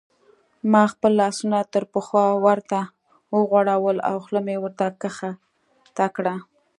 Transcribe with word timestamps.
ما 0.71 0.83
خپل 0.93 1.11
لاسونه 1.21 1.59
تر 1.73 1.83
پخوا 1.93 2.25
ورته 2.45 2.79
وغوړول 3.35 3.97
او 4.09 4.15
خوله 4.23 4.41
مې 4.45 4.55
ورته 4.63 4.85
کښته 5.01 6.05
کړل. 6.15 6.37